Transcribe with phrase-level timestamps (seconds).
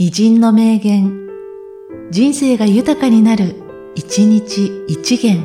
[0.00, 1.26] 偉人の名言、
[2.12, 3.56] 人生が豊かになる、
[3.96, 5.42] 一日一元。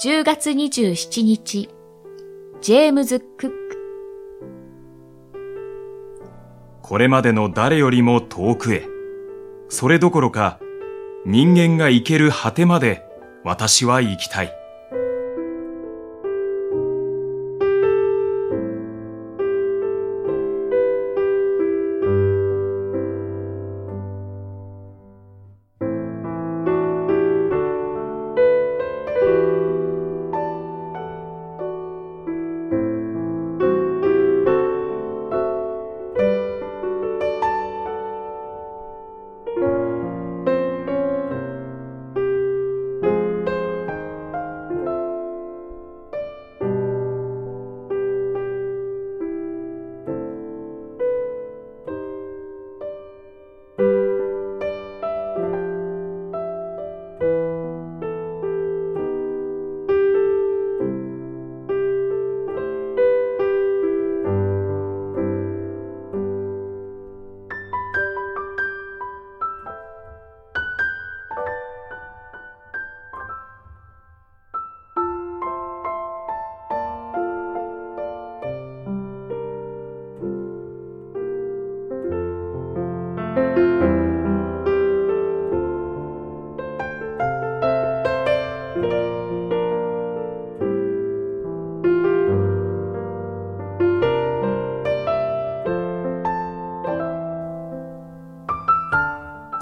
[0.00, 1.68] 10月27日、
[2.60, 3.56] ジェームズ・クック。
[6.82, 8.86] これまでの誰よりも遠くへ。
[9.68, 10.60] それどころか、
[11.24, 13.04] 人間が行ける果てまで
[13.42, 14.65] 私は行きたい。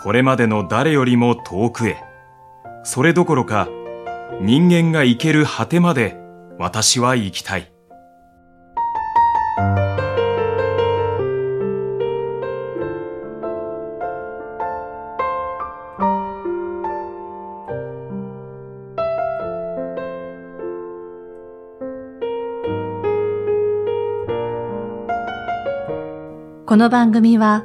[0.05, 1.97] これまでの誰よりも遠くへ。
[2.83, 3.71] それどころか、
[4.43, 6.15] 人間が行ける果てまで
[6.59, 7.73] 私は行きたい。
[26.67, 27.65] この番組は、